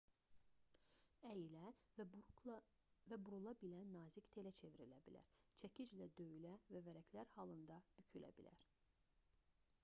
əyilə 1.31 1.65
və 2.45 3.17
burula 3.27 3.53
bilən 3.65 3.93
nazik 3.97 4.31
telə 4.37 4.55
çevrilə 4.61 4.99
bilər 5.09 5.29
çəkiclə 5.63 6.09
döyülə 6.21 6.57
və 6.73 6.83
vərəqlər 6.89 7.33
halında 7.37 7.79
bükülə 8.01 8.33
bilər 8.41 8.67